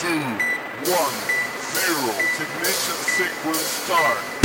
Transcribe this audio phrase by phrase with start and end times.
[0.00, 0.08] two,
[0.92, 1.16] one,
[1.72, 2.12] zero.
[2.36, 4.35] Ignition sequence start.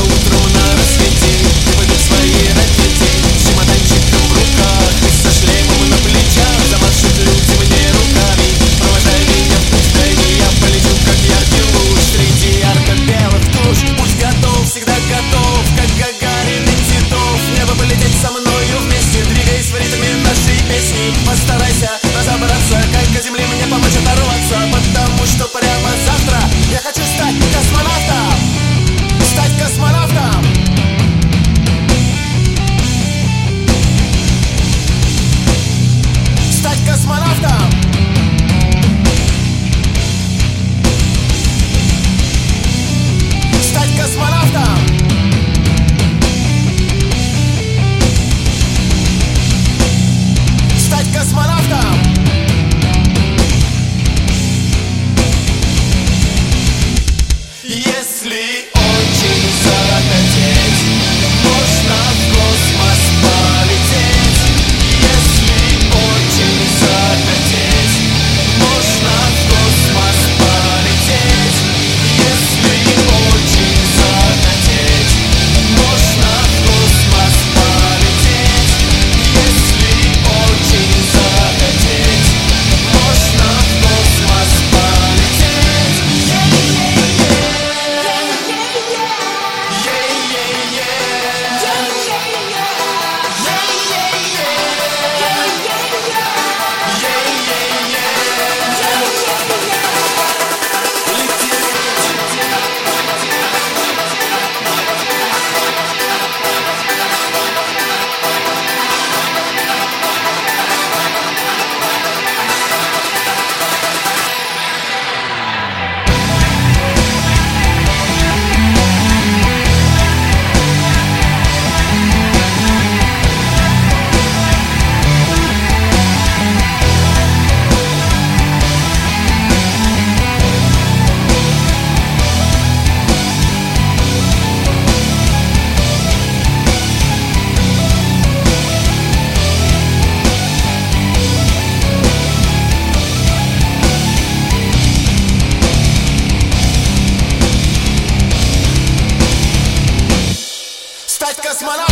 [151.38, 151.89] like a smile.